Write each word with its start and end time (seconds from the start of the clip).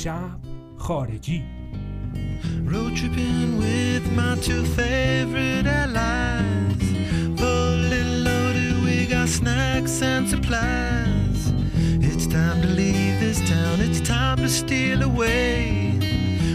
شب 0.00 0.40
خارجی 0.78 1.42
Road 2.64 2.96
tripping 2.96 3.58
with 3.58 4.04
my 4.12 4.34
two 4.46 4.64
favorite 4.64 5.66
allies. 5.66 6.82
Fully 7.40 8.02
loaded, 8.26 8.82
we 8.84 9.06
got 9.06 9.28
snacks 9.28 10.02
and 10.02 10.28
supplies. 10.28 11.52
It's 12.08 12.26
time 12.26 12.62
to 12.62 12.68
leave 12.68 13.20
this 13.20 13.40
town, 13.48 13.80
it's 13.80 14.00
time 14.00 14.38
to 14.38 14.48
steal 14.48 15.02
away. 15.02 15.98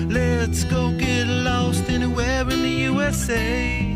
Let's 0.10 0.64
go 0.66 0.92
get 0.92 1.28
lost 1.28 1.90
anywhere 1.90 2.42
in 2.42 2.62
the 2.62 2.76
USA. 2.92 3.95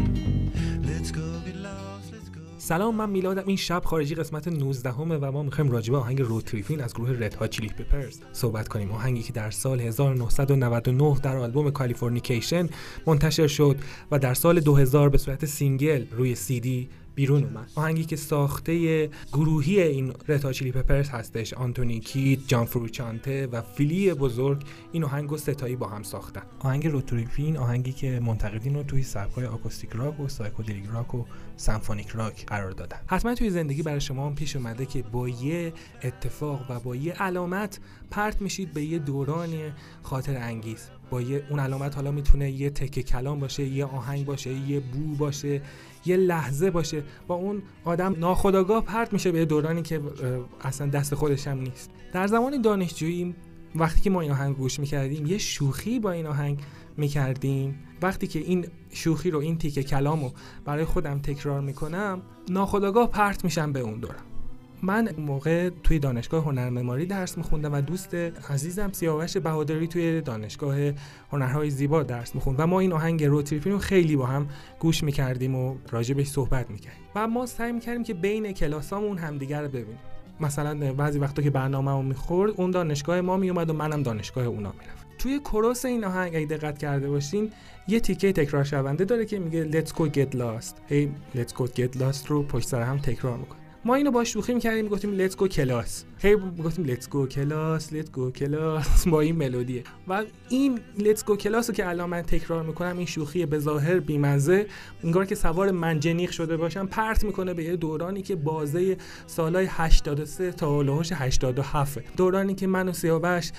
سلام 2.71 2.95
من 2.95 3.11
میلادم. 3.11 3.43
این 3.47 3.57
شب 3.57 3.83
خارجی 3.85 4.15
قسمت 4.15 4.49
19 4.49 4.93
همه 4.93 5.17
و 5.17 5.33
ما 5.33 5.43
می‌خوایم 5.43 5.71
راجع 5.71 5.93
به 5.93 5.99
آهنگ 5.99 6.23
روتریفین 6.23 6.81
از 6.81 6.95
گروه 6.95 7.11
رد 7.11 7.35
ها 7.35 7.47
چیلی 7.47 7.69
پپرز 7.69 8.19
صحبت 8.33 8.69
کنیم. 8.69 8.91
آهنگی 8.91 9.23
که 9.23 9.33
در 9.33 9.51
سال 9.51 9.81
1999 9.81 11.17
در 11.23 11.37
آلبوم 11.37 11.71
کالیفرنیکیشن 11.71 12.69
منتشر 13.07 13.47
شد 13.47 13.77
و 14.11 14.19
در 14.19 14.35
سال 14.35 14.61
2000 14.61 15.09
به 15.09 15.19
صورت 15.19 15.45
single 15.45 16.05
روی 16.11 16.35
سی 16.35 16.61
دی 16.61 16.89
بیرون 17.15 17.45
اومد. 17.45 17.71
آهنگی 17.75 18.05
که 18.05 18.17
ساخته 18.17 19.11
گروهی 19.33 19.83
Red 19.83 20.13
Hot 20.29 20.53
Chili 20.53 20.73
Peppers 20.73 21.09
هستش 21.09 21.55
آنتونی 21.55 22.01
کیدیس، 22.01 22.39
جان 22.47 22.65
فروشانته 22.65 23.47
و 23.47 23.63
فلی 23.63 24.15
بزرگ 24.15 24.63
این 24.93 25.05
آهنگ 25.05 25.33
و 25.33 25.37
سه 25.37 25.53
تایی 25.53 25.77
با 25.77 25.89
هم 25.89 26.03
ساختن. 26.03 26.43
آهنگ 26.59 26.87
Road 26.87 27.10
Trippin' 27.10 27.57
آهنگی 27.57 27.93
که 27.93 28.21
منتقدین 28.21 28.75
رو 28.75 28.83
توی 28.83 29.03
سبکای 29.03 29.47
acoustic 29.47 29.91
rock 29.91 30.21
و 30.21 30.29
psychedelic 30.29 30.85
rock 30.93 31.15
و 31.15 31.25
symphonic 31.57 32.09
rock 32.09 32.47
قرار 32.47 32.71
دادن. 32.71 32.99
حتما 33.07 33.35
توی 33.35 33.51
زندگی 33.51 33.83
برای 33.83 34.01
شما 34.01 34.27
هم 34.27 34.35
پیش 34.35 34.57
اومده 34.57 34.87
که 34.87 35.03
با 35.03 35.29
یه 35.29 35.73
اتفاق 36.03 36.71
و 36.71 36.81
با 36.81 36.97
یه 36.97 37.13
علامت 37.13 37.81
پرت 38.11 38.43
میشید 38.43 38.73
به 38.73 38.85
یه 38.85 38.99
دوران 38.99 39.49
خاطر 40.03 40.37
انگیز. 40.37 40.89
با 41.11 41.21
یه 41.21 41.47
اون 41.51 41.61
علامت 41.61 41.95
حالا 41.95 42.11
می‌تونه 42.11 42.51
یه 42.51 42.71
تکه 42.71 43.03
کلام 43.03 43.41
باشه 43.41 43.65
یه 43.65 43.85
آهنگ 43.85 44.27
باشه 44.27 44.51
یه 44.53 44.81
بو 44.81 45.15
باشه 45.15 45.63
یه 46.07 46.17
لحظه 46.17 46.71
باشه. 46.71 47.03
با 47.27 47.35
اون 47.35 47.63
آدم 47.85 48.17
ناخداگاه 48.19 48.85
پرت 48.85 49.13
میشه 49.13 49.33
به 49.33 49.45
دورانی 49.45 49.83
که 49.83 50.01
اصلا 50.61 50.87
دست 50.87 51.15
خودش 51.15 51.47
هم 51.47 51.59
نیست. 51.61 51.91
در 52.13 52.27
زمان 52.27 52.63
دانشجویی 52.63 53.35
وقتی 53.75 54.01
که 54.01 54.11
ما 54.11 54.21
این 54.21 54.31
آهنگ 54.31 54.57
گوش 54.57 54.81
می‌کردیم 54.81 55.27
یه 55.27 55.39
شوخی 55.39 55.99
با 55.99 56.11
این 56.11 56.27
آهنگ 56.27 56.59
می‌کردیم. 56.97 57.79
وقتی 58.03 58.27
که 58.27 58.39
این 58.39 58.67
شوخی 58.91 59.31
رو 59.31 59.39
این 59.39 59.59
تیکه 59.59 59.83
کلام 59.83 60.25
رو 60.25 60.33
برای 60.65 60.85
خودم 60.85 61.19
تکرار 61.19 61.61
می‌کنم 61.61 62.23
ناخداگاه 62.51 63.11
پرت 63.11 63.45
میشم 63.45 63.73
به 63.73 63.81
اون 63.81 64.01
دورم 64.01 64.30
من 64.83 65.09
موقع 65.19 65.71
توی 65.83 65.99
دانشگاه 65.99 66.45
هنرمعماری 66.45 67.07
درس 67.07 67.39
میخوندم 67.39 67.73
و 67.73 67.81
دوست 67.81 68.15
عزیزم 68.51 68.93
سیاوش 68.93 69.37
بهادری 69.37 69.87
توی 69.87 70.21
دانشگاه 70.21 70.77
هنرهای 71.33 71.71
زیبا 71.71 72.03
درس 72.03 72.35
می‌خوند 72.35 72.61
و 72.61 72.67
ما 72.67 72.81
این 72.81 72.93
آهنگ 72.93 73.25
Road 73.25 73.41
Trippin' 73.41 73.73
رو 73.73 73.79
خیلی 73.79 74.17
با 74.17 74.27
هم 74.27 74.49
گوش 74.79 75.05
می‌کردیم 75.05 75.55
و 75.55 75.77
راجبش 75.91 76.27
صحبت 76.27 76.71
می‌کردیم. 76.71 77.03
و 77.15 77.29
ما 77.29 77.47
سعی 77.47 77.73
می‌کردیم 77.73 78.03
که 78.03 78.15
بین 78.15 78.53
کلاسامون 78.53 79.19
همدیگر 79.19 79.63
رو 79.63 79.69
ببینیم. 79.69 79.99
مثلا 80.41 80.93
بعضی 80.93 81.19
وقتا 81.19 81.43
که 81.43 81.51
برنامه 81.51 82.03
می‌خورد 82.03 82.53
اون 82.57 82.71
دانشگاه 82.71 83.21
ما 83.21 83.37
میومد 83.37 83.71
و 83.71 83.73
منم 83.73 84.03
دانشگاه 84.03 84.45
اونا 84.45 84.73
می‌رفت 84.73 85.07
توی 85.19 85.39
chorus 85.39 85.85
این 85.85 86.05
آهنگ 86.05 86.37
اگه 86.37 86.47
دقت 86.47 86.79
کرده 86.79 87.11
باشین 87.11 87.51
یه 87.89 88.01
تیکه 88.01 88.33
تکرار 88.33 88.65
شونده 88.65 89.05
داره 89.05 89.25
که 89.25 89.39
میگه 89.39 89.71
let's 89.71 89.89
go 89.89 90.03
get 90.03 90.37
lost. 90.37 90.75
هی 90.89 91.07
hey, 91.07 91.39
let's 91.39 91.53
go 91.53 91.67
get 91.67 91.99
lost 92.01 92.27
رو 92.27 92.43
پشت 92.43 92.69
سر 92.69 92.83
هم 92.83 92.99
تکرار 92.99 93.37
می‌کنه. 93.37 93.60
ما 93.85 93.95
اینو 93.95 94.11
با 94.11 94.25
شوخی 94.25 94.55
می‌کردیم 94.55 94.85
می‌گفتیم 94.85 95.13
let's 95.13 95.37
go 95.37 95.49
class 95.49 96.05
هی 96.19 96.37
می‌گفتیم 96.37 96.85
let's 96.85 97.09
go 97.09 97.27
class 97.27 97.93
let's 97.93 98.11
go 98.11 98.31
class 98.31 99.09
با 99.09 99.21
این 99.21 99.37
ملودیه 99.37 99.85
و 100.09 100.25
این 100.49 100.81
let's 100.99 101.25
go 101.25 101.37
class 101.37 101.71
رو 101.71 101.75
که 101.75 101.89
الان 101.89 102.11
من 102.11 102.23
تکرار 102.23 102.63
می‌کنم 102.63 102.97
این 102.97 103.07
شوخی 103.07 103.47
به 103.47 103.59
ظاهر 103.59 104.01
بیمزه. 104.01 104.67
انگار 105.05 105.25
که 105.27 105.35
سوار 105.35 105.71
منجنیق 105.71 106.31
شده 106.31 106.57
باشم 106.57 106.87
پرت 106.87 107.25
می‌کنه 107.25 107.55
به 107.55 107.65
یه 107.65 107.77
دورانی 107.77 108.23
که 108.23 108.37
بازه 108.37 108.97
سالای 109.27 109.67
83 109.71 110.53
تا 110.53 110.67
هولوش 110.67 111.13
87 111.13 111.99
دورانی 112.17 112.55
که 112.55 112.67
من 112.67 112.89
و 112.89 112.93
سیاوش 112.93 113.51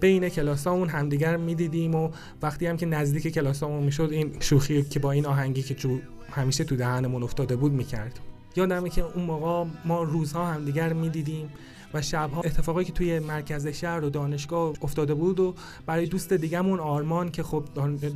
بین 0.00 0.28
کلاسامون 0.28 0.88
همدیگر 0.88 1.36
می‌دیدیم 1.36 1.94
و 1.94 2.10
وقتی 2.42 2.66
هم 2.66 2.76
که 2.76 2.86
نزدیک 2.86 3.34
کلاسامون 3.34 3.82
می‌شد 3.82 4.08
این 4.12 4.36
شوخی 4.40 4.82
که 4.82 5.00
با 5.00 5.12
این 5.12 5.26
آهنگی 5.26 5.62
که 5.62 5.74
تو 5.74 5.98
همیشه 6.30 6.64
تو 6.64 6.76
دهنمون 6.76 7.22
افتاده 7.22 7.56
بود 7.56 7.72
می‌کردیم 7.72 8.22
یادمه 8.56 8.90
که 8.90 9.02
اون 9.02 9.24
موقع 9.24 9.70
ما 9.84 10.02
روزها 10.02 10.46
همدیگر 10.46 10.92
می‌دیدیم 10.92 11.50
و 11.94 12.02
شبها 12.02 12.40
اتفاقایی 12.40 12.86
که 12.86 12.92
توی 12.92 13.18
مرکز 13.18 13.66
شهر 13.66 14.04
و 14.04 14.10
دانشگاه 14.10 14.72
افتاده 14.82 15.14
بود 15.14 15.40
و 15.40 15.54
برای 15.86 16.06
دوست 16.06 16.32
دیگهمون 16.32 16.80
آرمان 16.80 17.30
که 17.30 17.42
خب 17.42 17.64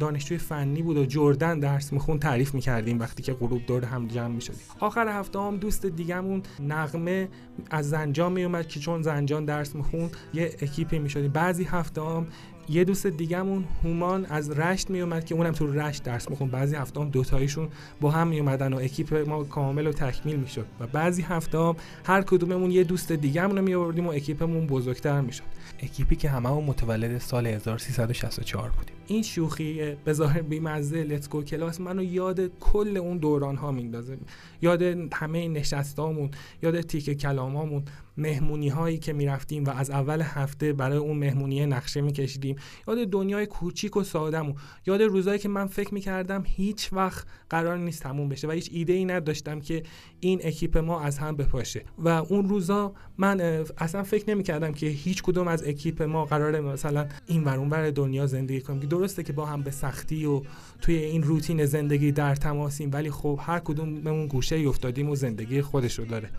دانشجوی 0.00 0.38
فنی 0.38 0.82
بود 0.82 0.96
و 0.96 1.04
جردن 1.04 1.60
درس 1.60 1.92
میخون 1.92 2.18
تعریف 2.18 2.54
می‌کردیم 2.54 2.98
وقتی 2.98 3.22
که 3.22 3.32
غروب 3.32 3.66
دور 3.66 3.84
هم 3.84 4.08
جمع 4.08 4.34
می‌شدیم. 4.34 4.60
آخر 4.80 5.08
هفته 5.08 5.38
هم 5.38 5.56
دوست 5.56 5.86
دیگهمون 5.86 6.42
نقمه 6.60 7.28
از 7.70 7.90
زنجان 7.90 8.32
میومد 8.32 8.68
که 8.68 8.80
چون 8.80 9.02
زنجان 9.02 9.44
درس 9.44 9.74
میخون 9.74 10.10
یه 10.34 10.56
اکیپی 10.62 10.98
می‌شدیم. 10.98 11.32
بعضی 11.32 11.64
هفته 11.64 12.02
هم 12.02 12.26
یه 12.70 12.84
دوست 12.84 13.06
دیگهمون 13.06 13.64
هومان 13.84 14.26
از 14.26 14.50
رشت 14.50 14.91
میومد 14.91 15.25
که 15.25 15.34
اونم 15.34 15.53
تو 15.53 15.72
رشت 15.72 16.03
درس 16.03 16.31
میخون 16.31 16.48
بعضی 16.48 16.76
هفته 16.76 17.00
هم 17.00 17.08
دوتایشون 17.08 17.69
با 18.00 18.10
هم 18.10 18.28
میومدن 18.28 18.72
و 18.72 18.76
اکیپ 18.76 19.14
ما 19.28 19.44
کامل 19.44 19.86
و 19.86 19.92
تکمیل 19.92 20.36
می‌شد. 20.36 20.66
و 20.81 20.86
بعضی 20.86 21.22
هفته 21.22 21.58
هم 21.58 21.76
هر 22.04 22.22
کدوممون 22.22 22.70
یه 22.70 22.84
دوست 22.84 23.12
دیگهمون 23.12 23.56
رو 23.56 23.62
میآوردیم 23.62 24.06
و 24.06 24.10
اکیپمون 24.10 24.66
بزرگتر 24.66 25.20
می‌شد. 25.20 25.44
اکیپی 25.82 26.16
که 26.16 26.28
هممون 26.28 26.64
متولد 26.64 27.19
سال 27.19 27.47
1364 27.47 28.70
بودیم. 28.70 29.00
این 29.10 29.22
شوخی 29.22 29.94
به 30.04 30.12
ظاهر 30.12 30.43
بیمزه 30.43 31.03
let's 31.04 31.28
go 31.28 31.42
class 31.42 31.81
منو 31.81 32.03
یاد 32.03 32.59
کل 32.60 32.97
اون 32.97 33.19
دوران 33.19 33.56
ها 33.56 33.72
میندازه. 33.72 34.19
یاد 34.62 34.82
همه 35.12 35.48
نشستامون 35.48 36.31
یاد 36.62 36.81
تیک 36.81 37.19
کلامامون 37.19 37.84
مهمونی 38.16 38.69
هایی 38.69 38.99
که 38.99 39.12
می‌رفتیم 39.12 39.65
و 39.65 39.70
از 39.70 39.91
اول 39.91 40.22
هفته 40.22 40.72
برای 40.72 40.99
اون 40.99 41.16
مهمونی 41.16 41.66
نقشه 41.66 42.00
میکشیدیم. 42.00 42.56
یاد 42.88 43.04
دنیای 43.04 43.47
کوچیک 43.47 43.97
و 43.97 44.03
سادمون 44.03 44.54
یاد 44.87 45.03
روزایی 45.03 45.38
که 45.38 45.49
من 45.49 45.66
فکر 45.66 45.94
می‌کردم 45.94 46.43
هیچ 46.47 46.93
وقت 46.93 47.26
قرار 47.50 47.78
نیست 47.78 48.03
تموم 48.03 48.28
بشه 48.28 48.49
و 48.49 48.50
هیچ 48.50 48.70
ایده 48.72 48.93
ای 48.93 49.04
نداشتم 49.04 49.60
که 49.60 49.82
این 50.20 50.41
اکیپ 50.44 50.78
ما 50.78 51.00
از 51.00 51.19
هم 51.19 51.37
بپاشه. 51.37 51.84
و 51.99 52.09
اون 52.09 52.49
روزا 52.49 52.93
من 53.19 53.41
اصلا 53.78 54.03
فکر 54.03 54.31
نمی‌کردم 54.31 54.72
که 54.72 54.87
هیچ 54.87 55.22
کدوم 55.22 55.49
از 55.49 55.69
اکیپ 55.69 56.03
ما 56.03 56.25
قراره 56.25 56.60
مثلا 56.60 57.06
این 57.26 57.44
ور 57.44 57.56
اون 57.56 57.91
دنیا 57.91 58.26
زندگی 58.26 58.60
کنیم. 58.60 58.81
که 58.81 58.87
درسته 59.00 59.22
که 59.22 59.33
با 59.33 59.47
هم 59.47 59.62
به 59.62 59.71
سختی 59.71 60.27
و 60.27 60.43
توی 60.81 60.94
این 60.94 61.22
روتین 61.22 61.66
زندگی 61.66 62.12
در 62.12 62.34
تماسیم 62.34 62.91
ولی 62.93 63.11
خب 63.11 63.41
هر 63.43 63.59
کدوممون 63.59 64.27
گوشه 64.27 64.56
ای 64.56 64.66
افتادیم 64.66 65.11
و 65.11 65.15
زندگی 65.16 65.62
خودش 65.62 65.99
رو 65.99 66.05
داره. 66.05 66.31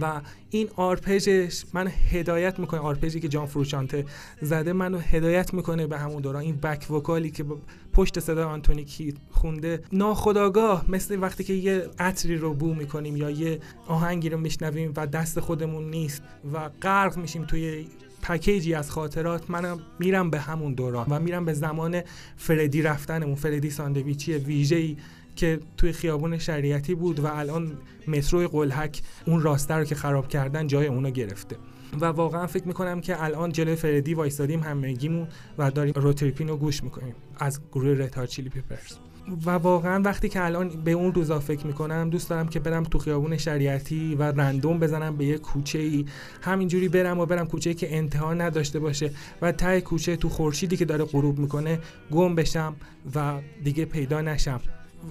و 0.00 0.20
این 0.50 0.68
آرپژش 0.76 1.64
من 1.72 1.88
هدایت 2.10 2.58
می‌کنه 2.58 2.80
آرپژی 2.80 3.20
که 3.20 3.28
جان 3.28 3.46
فروچانته 3.46 4.04
زده 4.42 4.72
منو 4.72 4.98
هدایت 4.98 5.54
می‌کنه 5.54 5.86
به 5.86 5.98
همون 5.98 6.22
دوران. 6.22 6.42
این 6.42 6.56
بک 6.56 6.90
وکالی 6.90 7.30
که 7.30 7.44
پشت 7.92 8.20
صدای 8.20 8.44
آنتونی 8.44 8.84
کیت 8.84 9.14
خونده 9.30 9.82
ناخداگاه 9.92 10.84
مثل 10.88 11.18
وقتی 11.22 11.44
که 11.44 11.52
یه 11.52 11.86
عطری 11.98 12.36
رو 12.36 12.54
بو 12.54 12.74
می‌کنیم 12.74 13.16
یا 13.16 13.30
یه 13.30 13.60
آهنگی 13.86 14.28
رو 14.28 14.38
میشنویم 14.38 14.92
و 14.96 15.06
دست 15.06 15.40
خودمون 15.40 15.90
نیست 15.90 16.22
و 16.52 16.68
غرق 16.82 17.16
میشیم 17.16 17.44
توی 17.44 17.86
پکیجی 18.22 18.74
از 18.74 18.90
خاطرات 18.90 19.50
منم 19.50 19.80
میرم 19.98 20.30
به 20.30 20.40
همون 20.40 20.74
دوران 20.74 21.06
و 21.10 21.20
میرم 21.20 21.44
به 21.44 21.52
زمان 21.52 22.00
فردی 22.36 22.82
رفتنمون. 22.82 23.34
فردی 23.34 23.70
ساندویچی 23.70 24.32
ویژه‌ای 24.34 24.96
که 25.36 25.60
توی 25.76 25.92
خیابون 25.92 26.38
شریعتی 26.38 26.94
بود 26.94 27.20
و 27.20 27.26
الان 27.26 27.72
مترو 28.08 28.48
قلحک 28.48 29.02
اون 29.26 29.42
راسته 29.42 29.74
رو 29.74 29.84
که 29.84 29.94
خراب 29.94 30.28
کردن 30.28 30.66
جای 30.66 30.86
اونو 30.86 31.10
گرفته. 31.10 31.56
و 32.00 32.04
واقعا 32.04 32.46
فکر 32.46 32.68
می‌کنم 32.68 33.00
که 33.00 33.24
الان 33.24 33.52
جلوی 33.52 33.76
فردی 33.76 34.14
وایستادیم 34.14 34.60
همگیمون 34.60 35.28
و 35.58 35.70
داریم 35.70 35.94
روتریپین 35.96 36.48
رو 36.48 36.56
گوش 36.56 36.84
می‌کنیم. 36.84 37.14
از 37.38 37.60
گروه 37.72 37.98
رتار 37.98 38.26
چیلی 38.26 38.48
پیپرز. 38.48 39.09
و 39.46 39.50
واقعا 39.50 40.02
وقتی 40.02 40.28
که 40.28 40.44
الان 40.44 40.68
به 40.68 40.90
اون 40.90 41.14
روزا 41.14 41.40
فکر 41.40 41.66
می‌کنم 41.66 42.10
دوست 42.10 42.30
دارم 42.30 42.48
که 42.48 42.60
برم 42.60 42.82
تو 42.82 42.98
خیابون 42.98 43.36
شریعتی 43.36 44.14
و 44.14 44.22
رندوم 44.22 44.78
بزنم 44.78 45.16
به 45.16 45.24
یه 45.24 45.38
کوچه 45.38 45.78
ای 45.78 46.04
همینجوری 46.42 46.88
برم 46.88 47.18
و 47.18 47.26
برم 47.26 47.46
کوچه 47.46 47.70
ای 47.70 47.76
که 47.76 47.96
انتها 47.96 48.34
نداشته 48.34 48.78
باشه 48.78 49.10
و 49.42 49.52
ته 49.52 49.80
کوچه 49.80 50.16
تو 50.16 50.28
خورشیدی 50.28 50.76
که 50.76 50.84
داره 50.84 51.04
غروب 51.04 51.38
می‌کنه 51.38 51.78
گم 52.10 52.34
بشم 52.34 52.74
و 53.14 53.40
دیگه 53.64 53.84
پیدا 53.84 54.20
نشم. 54.20 54.60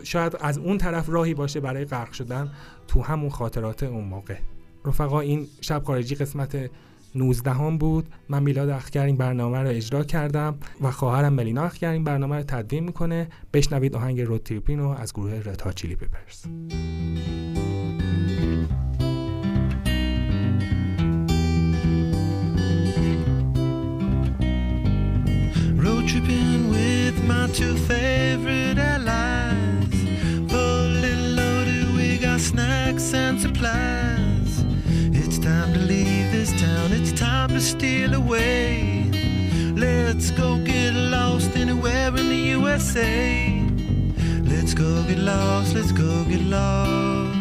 شاید 0.03 0.37
از 0.41 0.57
اون 0.57 0.77
طرف 0.77 1.09
راهی 1.09 1.33
باشه 1.33 1.59
برای 1.59 1.85
غرق 1.85 2.11
شدن 2.11 2.51
تو 2.87 3.01
همون 3.01 3.29
خاطرات 3.29 3.83
اون 3.83 4.03
موقع. 4.03 4.35
رفقا 4.85 5.19
این 5.19 5.47
شب 5.61 5.83
خارجی 5.83 6.15
قسمت 6.15 6.69
19 7.15 7.77
بود. 7.79 8.09
من 8.29 8.43
میلاد 8.43 8.69
اخگر 8.69 9.05
این 9.05 9.17
برنامه 9.17 9.57
رو 9.57 9.69
اجرا 9.69 10.03
کردم 10.03 10.55
و 10.81 10.91
خواهرم 10.91 11.33
ملینا 11.33 11.63
اخگر 11.63 11.91
این 11.91 12.03
برنامه 12.03 12.37
رو 12.37 12.43
تدوین 12.43 12.83
می‌کنه. 12.83 13.27
بشنوید 13.53 13.95
آهنگ 13.95 14.21
رود 14.21 14.43
تریپین 14.43 14.79
رو 14.79 14.87
از 14.87 15.13
گروه 15.13 15.33
رتا 15.45 15.71
چیلی 15.71 15.95
پیپرز. 15.95 16.45
Tripping 26.11 26.63
with 26.75 27.17
my 27.29 27.45
two 27.57 27.75
favorite 27.89 28.79
allies. 28.93 29.97
Fully 30.51 31.15
loaded 31.37 31.87
we 31.95 32.07
got 32.25 32.39
snacks 32.49 33.07
and 33.13 33.35
supplies. 33.43 34.38
It's 35.13 35.37
time 35.37 35.73
to 35.73 35.79
leave 35.79 36.31
this 36.31 36.51
town, 36.59 36.91
it's 36.91 37.11
time 37.11 37.49
to 37.49 37.61
steal 37.61 38.13
away. 38.13 39.09
Let's 39.75 40.31
go 40.31 40.57
get 40.57 40.93
lost 40.93 41.55
anywhere 41.55 42.07
in 42.07 42.29
the 42.29 42.41
USA. 42.57 43.63
Let's 44.43 44.73
go 44.73 45.03
get 45.03 45.19
lost, 45.19 45.75
let's 45.75 45.91
go 45.91 46.23
get 46.25 46.41
lost. 46.41 47.39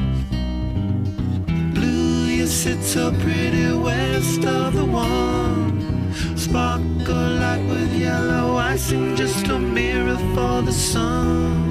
Blue, 1.75 2.27
you 2.39 2.47
sit 2.47 2.83
so 2.83 3.13
pretty 3.13 3.73
west 3.73 4.45
of 4.45 4.75
the 4.75 4.85
one. 4.85 6.15
Sparkle 6.37 7.31
like 7.45 7.63
with 7.69 7.93
yellow 7.95 8.57
icing, 8.57 9.17
just 9.17 9.49
a 9.49 9.59
mirror 9.59 10.19
for 10.35 10.63
the 10.63 10.73
sun. 10.73 11.69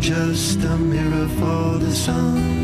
Just 0.00 0.62
a 0.64 0.76
mirror 0.76 1.28
for 1.38 1.78
the 1.78 1.92
sun. 1.92 2.63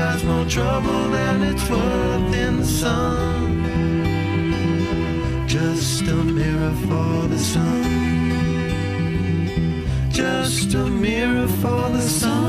high 0.00 0.22
more 0.24 0.44
trouble 0.46 1.08
than 1.10 1.42
it's 1.42 1.68
worth 1.68 2.34
in 2.34 2.56
the 2.56 2.64
sun. 2.64 3.38
Just 5.46 6.02
a 6.02 6.14
mirror 6.38 6.74
for 6.86 7.28
the 7.28 7.38
sun. 7.38 7.84
Just 10.10 10.74
a 10.74 10.86
mirror 10.86 11.48
for 11.62 11.82
the 11.96 12.00
sun. 12.00 12.39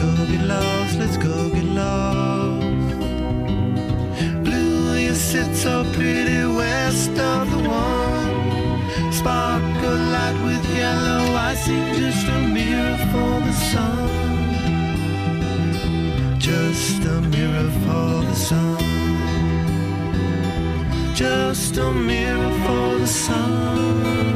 Go 0.00 0.26
get 0.26 0.44
lost, 0.46 0.98
let's 0.98 1.16
go 1.16 1.48
get 1.50 1.64
lost. 1.64 2.96
Blue, 4.44 4.96
you 4.96 5.14
sit 5.14 5.54
so 5.54 5.84
pretty 5.92 6.42
west 6.60 7.14
of 7.32 7.50
the 7.50 7.60
one. 7.68 9.12
Sparkle 9.12 10.00
light 10.14 10.38
with 10.46 10.64
yellow 10.76 11.34
icing, 11.50 11.86
just 11.94 12.26
a 12.28 12.38
mirror 12.56 12.98
for 13.12 13.32
the 13.46 13.54
sun. 13.70 14.08
Just 16.38 17.04
a 17.04 17.20
mirror 17.34 17.70
for 17.84 18.10
the 18.28 18.34
sun. 18.48 18.78
Just 21.14 21.76
a 21.76 21.92
mirror 21.92 22.52
for 22.64 22.98
the 22.98 23.06
sun. 23.06 24.29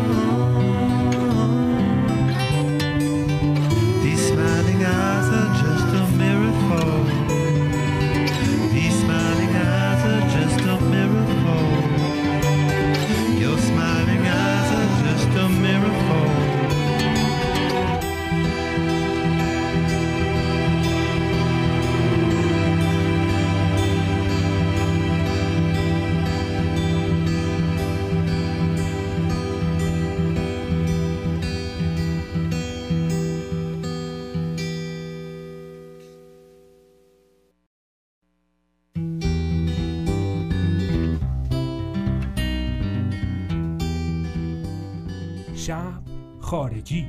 شب 45.63 46.01
خارجی 46.39 47.05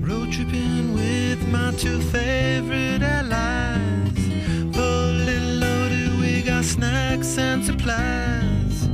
Road 0.00 0.32
tripping 0.32 0.94
with 0.94 1.40
my 1.48 1.70
two 1.82 2.00
favorite 2.00 3.02
allies. 3.02 4.18
Fully 4.76 5.38
loaded, 5.62 6.18
we 6.20 6.42
got 6.42 6.64
snacks 6.64 7.38
and 7.38 7.64
supplies. 7.64 8.88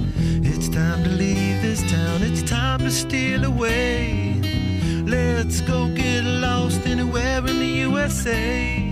It's 0.51 0.69
time 0.69 1.03
to 1.05 1.11
leave 1.11 1.63
this 1.63 1.83
town, 1.91 2.23
it's 2.23 2.43
time 2.43 2.81
to 2.81 2.91
steal 2.91 3.45
away. 3.45 4.41
Let's 5.07 5.61
go 5.63 5.89
get 5.89 6.25
lost 6.25 6.87
anywhere 6.87 7.39
in 7.39 7.59
the 7.59 7.73
USA. 7.89 8.92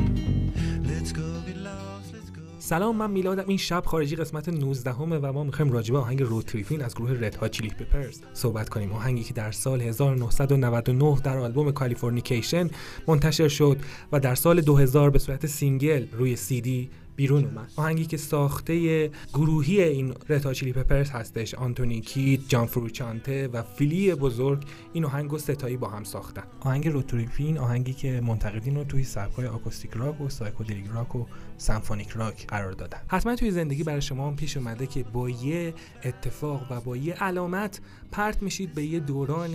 سلام 2.72 2.96
من 2.96 3.12
میلادم. 3.12 3.44
این 3.48 3.58
شب 3.58 3.84
خارجی 3.86 4.16
قسمت 4.16 4.50
19 4.50 4.94
همه 4.94 5.18
و 5.18 5.34
ما 5.34 5.44
می‌خوایم 5.44 5.72
راجع 5.72 5.94
به 5.94 6.00
آهنگ 6.00 6.22
روتریفین 6.22 6.82
از 6.82 6.96
گروه 6.96 7.12
رد 7.12 7.36
ها 7.36 7.48
چیلی 7.48 7.70
پپرز 7.70 8.20
صحبت 8.34 8.70
کنیم. 8.70 8.92
آهنگی 8.92 9.24
که 9.24 9.34
در 9.34 9.52
سال 9.52 9.82
1999 9.82 11.20
در 11.24 11.38
آلبوم 11.38 11.72
کالیفرنیکیشن 11.72 12.70
منتشر 13.08 13.48
شد 13.48 13.78
و 14.12 14.20
در 14.20 14.36
سال 14.36 14.62
2000 14.62 15.10
به 15.10 15.20
صورت 15.20 15.46
single 15.46 16.06
روی 16.12 16.36
سی 16.36 16.62
دی 16.62 16.90
بیرون 17.16 17.46
اومد. 17.46 17.72
آهنگی 17.76 18.06
که 18.06 18.18
ساخته 18.18 19.08
گروهی 19.34 19.84
Red 19.84 20.14
Hot 20.30 20.54
Chili 20.54 20.74
Peppers 20.74 21.10
هستش 21.10 21.54
آنتونی 21.54 22.02
کیدیس، 22.02 22.40
جان 22.48 22.66
فروشانته 22.66 23.48
و 23.48 23.64
فلی 23.64 24.16
بزرگ. 24.16 24.64
این 24.94 25.06
آهنگ 25.06 25.34
و 25.34 25.38
سه 25.38 25.54
تایی 25.54 25.78
با 25.78 25.90
هم 25.90 26.04
ساختن. 26.04 26.44
آهنگ 26.60 26.88
Road 26.88 27.11
Trippin' 27.11 27.58
آهنگی 27.58 27.94
که 27.94 28.22
منتقدین 28.22 28.76
رو 28.76 28.84
توی 28.84 29.04
سبک‌های 29.04 29.48
acoustic 29.48 29.92
rock 29.92 30.22
و 30.22 30.30
psychedelic 30.30 30.86
rock 30.94 31.16
و 31.16 31.26
symphonic 31.62 32.10
rock 32.10 32.48
قرار 32.48 32.72
دادن. 32.72 33.00
حتما 33.08 33.36
توی 33.36 33.52
زندگی 33.52 33.84
برای 33.84 34.02
شما 34.02 34.28
هم 34.28 34.36
پیش 34.36 34.58
اومده 34.58 34.88
که 34.88 35.04
با 35.04 35.30
یه 35.30 35.74
اتفاق 36.04 36.72
و 36.72 36.82
با 36.82 36.98
یه 36.98 37.14
علامت 37.14 37.82
پرت 38.12 38.44
میشید 38.44 38.74
به 38.74 38.84
یه 38.86 39.00
دوران 39.00 39.50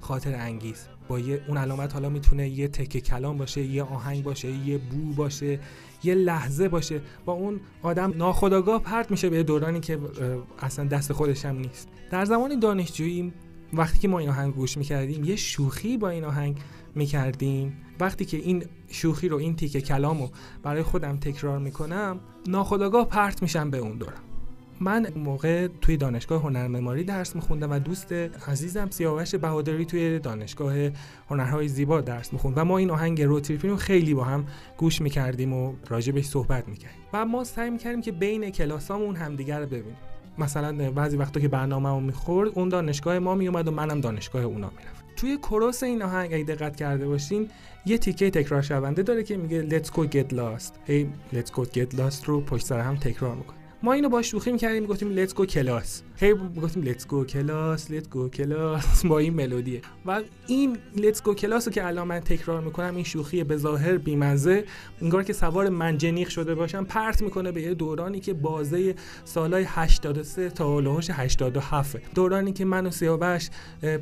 خاطر 0.00 0.34
انگیز. 0.34 0.86
با 1.08 1.18
یه 1.18 1.44
اون 1.48 1.56
علامت 1.56 1.92
حالا 1.92 2.08
می‌تونه 2.08 2.48
یه 2.48 2.68
تکه 2.68 3.00
کلام 3.00 3.38
باشه 3.38 3.62
یه 3.62 3.82
آهنگ 3.82 4.22
باشه 4.22 4.50
یه 4.50 4.78
بو 4.78 5.12
باشه 5.12 5.60
یه 6.02 6.14
لحظه 6.14 6.68
باشه. 6.68 7.00
با 7.24 7.32
اون 7.32 7.60
آدم 7.82 8.12
ناخداگاه 8.16 8.82
پرت 8.82 9.10
میشه 9.10 9.30
به 9.30 9.42
دورانی 9.42 9.80
که 9.80 9.98
اصلا 10.58 10.84
دست 10.84 11.12
خودش 11.12 11.44
هم 11.44 11.58
نیست. 11.58 11.88
در 12.10 12.24
زمان 12.24 12.60
دانشجویی 12.60 13.32
وقتی 13.72 13.98
که 13.98 14.08
ما 14.08 14.18
این 14.18 14.28
آهنگ 14.28 14.54
گوش 14.54 14.76
می‌کردیم 14.76 15.24
یه 15.24 15.36
شوخی 15.36 15.96
با 15.96 16.08
این 16.08 16.24
آهنگ 16.24 16.58
می‌کردیم. 16.94 17.76
وقتی 18.00 18.24
که 18.24 18.36
این 18.36 18.64
شوخی 18.88 19.28
رو 19.28 19.36
این 19.36 19.56
تیکه 19.56 19.80
کلام 19.80 20.22
رو 20.22 20.30
برای 20.62 20.82
خودم 20.82 21.16
تکرار 21.16 21.58
می‌کنم 21.58 22.20
ناخداگاه 22.46 23.08
پرت 23.08 23.42
میشم 23.42 23.70
به 23.70 23.78
اون 23.78 23.98
دورم. 23.98 24.22
من 24.80 25.06
موقع 25.16 25.68
توی 25.80 25.96
دانشگاه 25.96 26.42
هنرمعماری 26.42 27.04
درس 27.04 27.36
میخوندم 27.36 27.70
و 27.70 27.78
دوست 27.78 28.12
عزیزم 28.12 28.90
سیاوش 28.90 29.34
بهادری 29.34 29.84
توی 29.84 30.18
دانشگاه 30.18 30.74
هنرهای 31.30 31.68
زیبا 31.68 32.00
درس 32.00 32.32
می‌خوند 32.32 32.58
و 32.58 32.64
ما 32.64 32.78
این 32.78 32.90
آهنگ 32.90 33.22
Road 33.22 33.38
Trippin' 33.38 33.70
رو 33.70 33.76
خیلی 33.76 34.14
با 34.14 34.24
هم 34.24 34.46
گوش 34.76 35.00
می‌کردیم 35.00 35.52
و 35.52 35.74
راجبش 35.88 36.24
صحبت 36.24 36.68
می‌کردیم. 36.68 37.00
و 37.12 37.24
ما 37.24 37.44
سعی 37.44 37.70
می‌کردیم 37.70 38.00
که 38.00 38.12
بین 38.12 38.50
کلاسامون 38.50 39.16
همدیگر 39.16 39.60
رو 39.60 39.66
ببینیم. 39.66 39.96
مثلا 40.38 40.90
بعضی 40.90 41.16
وقتا 41.16 41.40
که 41.40 41.48
برنامه 41.48 42.00
می‌خورد 42.00 42.50
اون 42.54 42.68
دانشگاه 42.68 43.18
ما 43.18 43.34
میومد 43.34 43.68
و 43.68 43.70
منم 43.70 44.00
دانشگاه 44.00 44.42
اونا 44.42 44.70
می‌رفت 44.76 44.97
توی 45.18 45.36
chorus 45.36 45.82
این 45.82 46.02
آهنگ 46.02 46.34
اگه 46.34 46.44
دقت 46.44 46.76
کرده 46.76 47.06
باشین 47.06 47.50
یه 47.86 47.98
تیکه 47.98 48.30
تکرار 48.30 48.62
شونده 48.62 49.02
داره 49.02 49.22
که 49.22 49.36
میگه 49.36 49.68
let's 49.68 49.86
go 49.86 50.06
get 50.06 50.34
lost. 50.34 50.72
هی 50.84 51.04
hey, 51.06 51.34
let's 51.34 51.50
go 51.50 51.64
get 51.64 51.96
lost 51.98 52.24
رو 52.24 52.40
پشت 52.40 52.66
سر 52.66 52.80
هم 52.80 52.96
تکرار 52.96 53.34
می‌کنه. 53.34 53.57
ما 53.82 53.92
اینو 53.92 54.08
با 54.08 54.22
شوخی 54.22 54.52
می‌کردیم 54.52 54.82
می‌گفتیم 54.82 55.10
let's 55.10 55.34
go 55.34 55.46
class 55.46 56.02
هی 56.16 56.32
می‌گفتیم 56.32 56.82
let's 56.82 57.06
go 57.06 57.24
class 57.24 57.90
let's 57.90 58.08
go 58.08 58.28
class 58.28 59.06
با 59.06 59.18
این 59.18 59.34
ملودیه 59.34 59.80
و 60.06 60.20
این 60.46 60.76
لیتس 60.96 61.22
گو 61.22 61.34
کلاس 61.34 61.68
رو 61.68 61.72
که 61.72 61.86
الان 61.86 62.06
من 62.06 62.20
تکرار 62.20 62.60
می‌کنم 62.60 62.94
این 62.94 63.04
شوخی 63.04 63.44
به 63.44 63.56
ظاهر 63.56 63.98
بیمزه. 63.98 64.64
انگار 65.02 65.22
که 65.22 65.32
سوار 65.32 65.68
منجنیق 65.68 66.28
شده 66.28 66.54
باشم 66.54 66.84
پرت 66.84 67.22
می‌کنه 67.22 67.52
به 67.52 67.62
یه 67.62 67.74
دورانی 67.74 68.20
که 68.20 68.34
بازه 68.34 68.94
سالای 69.24 69.64
83 69.68 70.50
تا 70.50 70.64
هولوش 70.64 71.10
87 71.10 71.96
دورانی 72.14 72.52
که 72.52 72.64
من 72.64 72.86
و 72.86 72.90
سیاوش 72.90 73.48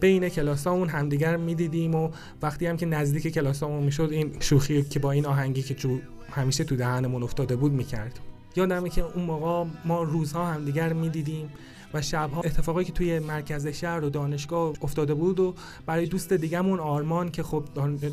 بین 0.01 0.29
کلاسامون 0.29 0.89
همدیگر 0.89 1.37
می‌دیدیم 1.37 1.95
و 1.95 2.11
وقتی 2.43 2.67
هم 2.67 2.77
که 2.77 2.87
نزدیک 2.87 3.35
کلاسامون 3.35 3.83
می‌شد 3.83 4.09
این 4.13 4.37
شوخی 4.41 4.83
که 4.83 4.99
با 4.99 5.13
این 5.13 5.27
آهنگی 5.27 5.63
که 5.63 5.75
تو 5.75 5.99
همیشه 6.31 6.65
تو 6.65 6.77
دهنمون 6.77 7.23
افتاده 7.23 7.57
بود 7.57 7.73
می‌کردیم 7.73 8.23
یادمه 8.57 8.89
که 8.89 9.03
اون 9.03 9.25
موقع 9.25 9.71
ما 9.85 10.03
روزها 10.03 10.47
همدیگر 10.47 10.93
می‌دیدیم 10.93 11.51
و 11.95 12.03
شبها 12.03 12.41
اتفاقایی 12.41 12.87
که 12.87 12.93
توی 12.93 13.19
مرکز 13.19 13.67
شهر 13.67 14.05
و 14.05 14.11
دانشگاه 14.11 14.73
افتاده 14.83 15.15
بود 15.15 15.41
و 15.41 15.55
برای 15.87 16.07
دوست 16.07 16.33
دیگهمون 16.33 16.81
آرمان 16.81 17.31
که 17.31 17.43
خب 17.43 17.65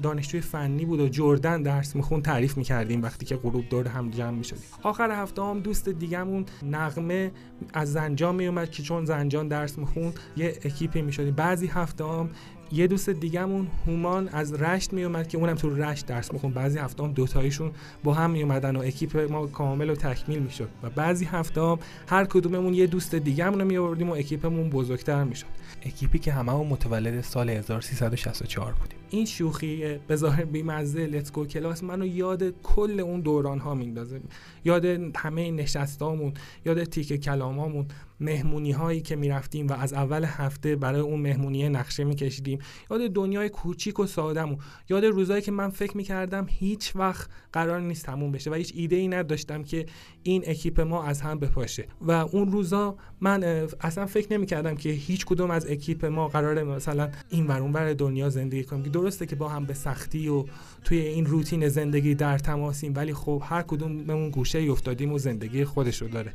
دانشجوی 0.03 0.41
فنی 0.41 0.85
بود 0.85 0.99
و 0.99 1.07
جردن 1.07 1.61
درس 1.61 1.95
میخون 1.95 2.21
تعریف 2.21 2.57
می‌کردیم 2.57 3.01
وقتی 3.01 3.25
که 3.25 3.35
غروب 3.35 3.69
دور 3.69 3.87
هم 3.87 4.09
جمع 4.09 4.37
می‌شدیم. 4.37 4.63
آخر 4.83 5.11
هفته 5.11 5.41
هم 5.41 5.59
دوست 5.59 5.89
دیگهمون 5.89 6.45
نقمه 6.63 7.31
از 7.73 7.93
زنجان 7.93 8.35
میومد 8.35 8.71
که 8.71 8.83
چون 8.83 9.05
زنجان 9.05 9.47
درس 9.47 9.77
میخون 9.77 10.13
یه 10.37 10.59
اکیپی 10.65 11.01
می‌شدیم. 11.01 11.35
بعضی 11.35 11.67
هفته 11.67 12.03
هم 12.03 12.29
یه 12.73 12.87
دوست 12.87 13.09
دیگهمون 13.09 13.67
هومان 13.87 14.27
از 14.27 14.53
رشت 14.53 14.93
میومد 14.93 15.27
که 15.27 15.37
اونم 15.37 15.55
تو 15.55 15.75
رشت 15.75 16.05
درس 16.05 16.33
میخون 16.33 16.51
بعضی 16.51 16.79
هفته 16.79 17.03
هم 17.03 17.11
دوتایشون 17.11 17.71
با 18.03 18.13
هم 18.13 18.31
میومدن 18.31 18.75
و 18.75 18.79
اکیپ 18.79 19.17
ما 19.17 19.47
کامل 19.47 19.89
و 19.89 19.95
تکمیل 19.95 20.39
می‌شد. 20.39 20.69
و 20.83 20.89
بعضی 20.89 21.25
هفته 21.25 21.61
هم 21.61 21.79
هر 22.07 22.25
کدوممون 22.25 22.73
یه 22.73 22.87
دوست 22.87 23.15
دیگهمون 23.15 23.59
رو 23.59 23.65
میآوردیم 23.65 24.09
و 24.09 24.13
اکیپمون 24.13 24.69
بزرگتر 24.69 25.23
می‌شد. 25.23 25.45
اکیپی 25.85 26.19
که 26.19 26.31
هممون 26.31 26.67
متولد 26.67 27.21
سال 27.21 27.49
1364 27.49 28.73
بودیم. 28.73 28.97
این 29.09 29.25
شوخی 29.25 29.97
به 30.07 30.15
ظاهر 30.15 30.45
بیمزه 30.45 31.05
let's 31.05 31.31
go 31.31 31.45
class 31.45 31.83
منو 31.83 32.05
یاد 32.05 32.61
کل 32.63 32.99
اون 32.99 33.21
دوران 33.21 33.59
ها 33.59 33.73
میندازه. 33.75 34.21
یاد 34.65 34.85
همه 35.15 35.51
نشستامون 35.51 36.33
یاد 36.65 36.83
تیک 36.83 37.21
کلامامون. 37.21 37.85
مهمونی 38.23 38.71
هایی 38.71 39.01
که 39.01 39.15
می‌رفتیم 39.15 39.67
و 39.67 39.73
از 39.73 39.93
اول 39.93 40.23
هفته 40.23 40.75
برای 40.75 41.01
اون 41.01 41.19
مهمونی 41.19 41.69
نقشه 41.69 42.03
میکشیدیم. 42.03 42.59
یاد 42.91 43.07
دنیای 43.07 43.49
کوچیک 43.49 43.99
و 43.99 44.05
سادمون 44.05 44.57
یاد 44.89 45.05
روزایی 45.05 45.41
که 45.41 45.51
من 45.51 45.69
فکر 45.69 45.97
می‌کردم 45.97 46.45
هیچ 46.49 46.95
وقت 46.95 47.29
قرار 47.53 47.81
نیست 47.81 48.05
تموم 48.05 48.31
بشه 48.31 48.51
و 48.51 48.53
هیچ 48.53 48.73
ایده 48.75 48.95
ای 48.95 49.07
نداشتم 49.07 49.63
که 49.63 49.85
این 50.23 50.43
اکیپ 50.47 50.79
ما 50.81 51.03
از 51.03 51.21
هم 51.21 51.39
بپاشه. 51.39 51.87
و 52.01 52.11
اون 52.11 52.51
روزا 52.51 52.95
من 53.21 53.43
اصلا 53.81 54.05
فکر 54.05 54.33
نمی‌کردم 54.33 54.75
که 54.75 54.89
هیچ 54.89 55.25
کدوم 55.25 55.51
از 55.51 55.71
اکیپ 55.71 56.05
ما 56.05 56.27
قراره 56.27 56.63
مثلا 56.63 57.09
این 57.29 57.47
ور 57.47 57.93
دنیا 57.93 58.29
زندگی 58.29 58.63
کنیم. 58.63 58.83
درسته 58.83 59.25
که 59.25 59.35
با 59.35 59.49
هم 59.49 59.65
به 59.65 59.73
سختی 59.73 60.27
و 60.27 60.45
توی 60.83 60.97
این 60.97 61.25
روتین 61.25 61.67
زندگی 61.67 62.15
در 62.15 62.37
تماسیم 62.37 62.93
ولی 62.95 63.13
خب 63.13 63.43
هر 63.45 63.61
کدوممون 63.61 64.29
گوشه 64.29 64.54
ای 64.54 64.59
افتادیم 64.59 65.13
و 65.13 65.17
زندگی 65.17 65.65
خودش 65.65 66.01
رو 66.01 66.07
داره. 66.07 66.33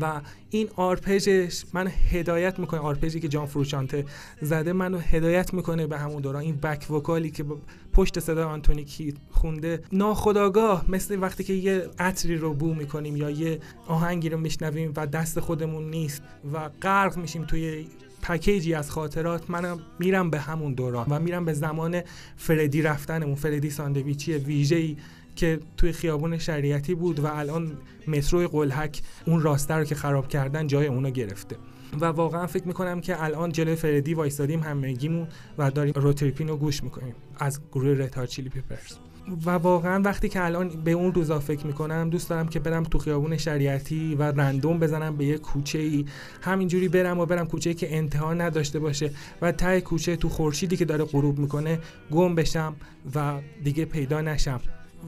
و 0.00 0.20
این 0.50 0.68
آرپژش 0.76 1.64
منو 1.72 1.86
هدایت 2.10 2.58
می‌کنه 2.58 2.80
آرپژی 2.80 3.20
که 3.20 3.28
جان 3.28 3.46
فروشانته 3.46 4.04
زده 4.42 4.72
منو 4.72 4.98
هدایت 4.98 5.54
می‌کنه 5.54 5.86
به 5.86 5.98
همون 5.98 6.22
دوران. 6.22 6.42
این 6.42 6.56
back 6.56 6.90
vocal 6.90 7.23
ی 7.23 7.30
که 7.30 7.44
پشت 7.92 8.20
صدای 8.20 8.44
آنتونی 8.44 8.84
کیدیس 8.84 9.14
خونده 9.30 9.82
ناخودآگاه 9.92 10.84
مثل 10.88 11.18
وقتی 11.22 11.44
که 11.44 11.52
یه 11.52 11.86
عطری 11.98 12.36
رو 12.36 12.54
بو 12.54 12.74
می‌کنیم 12.74 13.16
یا 13.16 13.30
یه 13.30 13.60
آهنگی 13.86 14.28
رو 14.28 14.38
میشنویم 14.38 14.92
و 14.96 15.06
دست 15.06 15.40
خودمون 15.40 15.90
نیست 15.90 16.22
و 16.52 16.68
غرق 16.82 17.16
میشیم 17.16 17.44
توی 17.44 17.86
پکیجی 18.30 18.74
از 18.74 18.90
خاطرات 18.90 19.50
منم 19.50 19.80
میرم 19.98 20.30
به 20.30 20.40
همون 20.40 20.74
دوران 20.74 21.06
و 21.10 21.18
میرم 21.18 21.44
به 21.44 21.52
زمان 21.52 22.00
فردی 22.36 22.82
رفتنمون. 22.82 23.34
فردی 23.34 23.70
ساندویچی 23.70 24.32
ویژه‌ای 24.32 24.96
که 25.36 25.60
توی 25.76 25.92
خیابون 25.92 26.38
شریعتی 26.38 26.94
بود 26.94 27.20
و 27.20 27.26
الان 27.26 27.72
مترو 28.06 28.48
قلحک 28.48 29.02
اون 29.26 29.42
راسته 29.42 29.74
رو 29.74 29.84
که 29.84 29.94
خراب 29.94 30.28
کردن 30.28 30.66
جای 30.66 30.86
اونو 30.86 31.10
گرفته. 31.10 31.56
و 32.00 32.04
واقعا 32.04 32.46
فکر 32.46 32.66
می‌کنم 32.66 33.00
که 33.00 33.24
الان 33.24 33.52
جلوی 33.52 33.76
فردی 33.76 34.14
وایستادیم 34.14 34.60
همگیمون 34.60 35.28
و 35.58 35.70
داریم 35.70 35.94
روتریپین 35.96 36.48
رو 36.48 36.56
گوش 36.56 36.82
می‌کنیم 36.82 37.14
از 37.38 37.60
گروه 37.72 37.98
رتار 37.98 38.26
چیلی 38.26 38.48
پیپرز. 38.48 39.09
و 39.46 39.50
واقعا 39.50 40.02
وقتی 40.02 40.28
که 40.28 40.44
الان 40.44 40.68
به 40.68 40.90
اون 40.90 41.14
روزا 41.14 41.40
فکر 41.40 41.66
می‌کنم 41.66 42.10
دوست 42.10 42.30
دارم 42.30 42.48
که 42.48 42.60
برم 42.60 42.82
تو 42.82 42.98
خیابون 42.98 43.36
شریعتی 43.36 44.14
و 44.14 44.22
رندوم 44.22 44.78
بزنم 44.78 45.16
به 45.16 45.24
یه 45.24 45.38
کوچه 45.38 45.78
ای 45.78 46.04
همینجوری 46.40 46.88
برم 46.88 47.18
و 47.18 47.26
برم 47.26 47.46
کوچه 47.46 47.70
ای 47.70 47.76
که 47.76 47.96
انتها 47.96 48.34
نداشته 48.34 48.78
باشه 48.78 49.10
و 49.42 49.52
ته 49.52 49.80
کوچه 49.80 50.16
تو 50.16 50.28
خورشیدی 50.28 50.76
که 50.76 50.84
داره 50.84 51.04
غروب 51.04 51.38
می‌کنه 51.38 51.78
گم 52.10 52.34
بشم 52.34 52.74
و 53.14 53.40
دیگه 53.64 53.84
پیدا 53.84 54.20
نشم. 54.20 54.60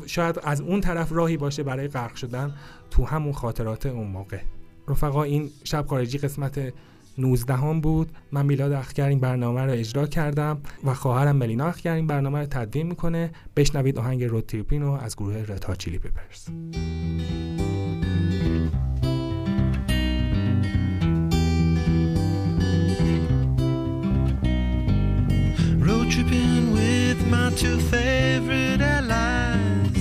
شاید 0.06 0.40
از 0.44 0.60
اون 0.60 0.80
طرف 0.80 1.12
راهی 1.12 1.36
باشه 1.36 1.62
برای 1.62 1.88
غرق 1.88 2.14
شدن 2.14 2.54
تو 2.90 3.04
همون 3.04 3.32
خاطرات 3.32 3.86
اون 3.86 4.06
موقع. 4.06 4.38
رفقا 4.88 5.22
این 5.22 5.50
شب 5.64 5.86
خارجی 5.86 6.18
قسمت 6.18 6.72
19 7.18 7.54
هم 7.54 7.80
بود 7.80 8.12
من 8.32 8.46
میلاد 8.46 8.72
اخگر 8.72 9.08
این 9.08 9.20
برنامه 9.20 9.60
رو 9.60 9.72
اجرا 9.72 10.06
کردم 10.06 10.60
و 10.84 10.94
خواهرم 10.94 11.36
ملینا 11.36 11.66
اخگر 11.66 11.94
این 11.94 12.06
برنامه 12.06 12.38
رو 12.38 12.46
تدوین 12.46 12.86
می‌کنه 12.86 13.30
بشنوید 13.56 13.98
آهنگ 13.98 14.24
روتریپین 14.24 14.82
رو 14.82 14.90
از 14.90 15.16
گروه 15.16 15.36
رتا 15.36 15.74
چیلی 15.74 15.98
پیپرز 15.98 16.48
tripping 26.12 26.74
with 26.74 27.26
my 27.28 27.48
two 27.56 27.78
favorite 27.78 28.82
allies. 28.82 29.96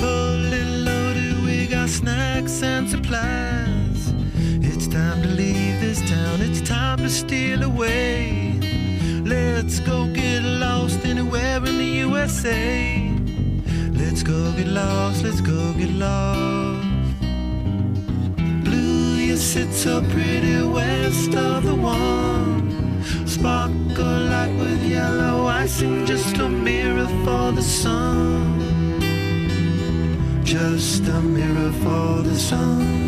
Fully 0.00 0.64
loaded, 0.86 1.44
we 1.44 1.66
got 1.66 1.88
snacks 1.88 2.62
and 2.62 2.88
supplies. 2.88 3.77
Time 4.98 5.22
to 5.22 5.28
leave 5.28 5.80
this 5.80 6.00
town, 6.10 6.40
it's 6.40 6.60
time 6.60 6.98
to 6.98 7.08
steal 7.08 7.62
away. 7.62 8.58
Let's 9.24 9.78
go 9.78 10.08
get 10.08 10.42
lost 10.42 11.04
anywhere 11.04 11.58
in 11.58 11.78
the 11.78 11.90
USA. 12.06 13.08
Let's 13.92 14.24
go 14.24 14.50
get 14.56 14.66
lost, 14.66 15.22
let's 15.22 15.40
go 15.40 15.72
get 15.74 15.90
lost. 15.90 16.88
Blue, 18.64 19.14
you 19.28 19.36
sit 19.36 19.72
so 19.72 20.02
pretty 20.10 20.64
west 20.64 21.32
of 21.36 21.62
the 21.62 21.76
one. 21.76 23.04
Sparkle 23.24 24.20
like 24.34 24.54
with 24.58 24.82
yellow 24.82 25.46
icing, 25.46 26.06
just 26.06 26.36
a 26.38 26.48
mirror 26.48 27.06
for 27.24 27.52
the 27.52 27.62
sun. 27.62 29.00
Just 30.42 31.06
a 31.06 31.20
mirror 31.20 31.70
for 31.84 32.22
the 32.22 32.34
sun. 32.34 33.07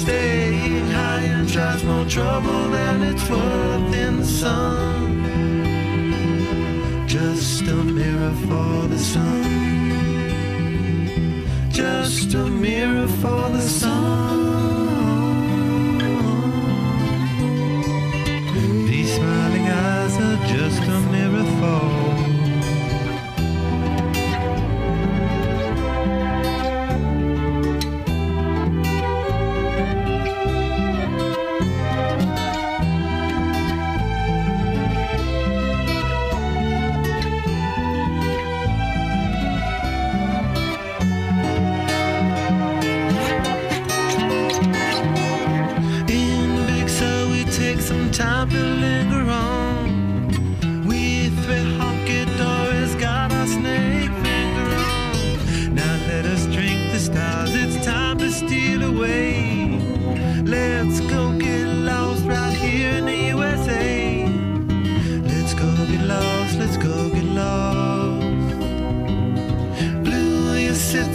Staying 0.00 0.86
high 0.86 1.24
and 1.34 1.46
tries 1.46 1.84
more 1.84 2.06
trouble 2.06 2.70
than 2.70 3.02
it's 3.02 3.28
worth 3.28 3.94
in 3.94 4.16
the 4.16 4.24
sun. 4.24 5.06
Just 7.06 7.62
a 7.62 7.74
mirror 7.74 8.32
for 8.46 8.88
the 8.88 8.98
sun. 8.98 9.44
Just 11.70 12.32
a 12.32 12.46
mirror 12.46 13.08
for 13.08 13.50
the 13.50 13.60
sun. 13.60 13.99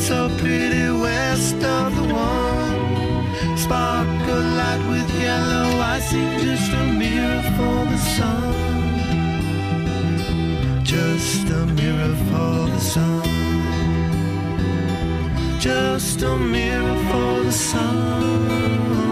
So 0.08 0.30
pretty 0.38 0.88
west 0.88 1.56
of 1.64 1.96
the 1.96 2.14
one. 2.14 2.55
Sparkle 3.66 4.48
light 4.60 4.84
with 4.88 5.10
yellow, 5.20 5.80
I 5.94 6.00
see 6.00 6.30
just 6.46 6.72
a 6.72 6.86
mirror 7.02 7.42
for 7.58 7.78
the 7.92 7.98
sun. 7.98 8.54
Just 10.84 11.50
a 11.50 11.66
mirror 11.80 12.16
for 12.30 12.70
the 12.74 12.80
sun. 12.80 13.24
Just 15.60 16.22
a 16.22 16.38
mirror 16.38 16.98
for 17.10 17.44
the 17.44 17.52
sun. 17.52 19.05